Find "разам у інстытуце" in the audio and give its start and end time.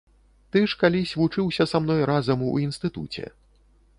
2.11-3.25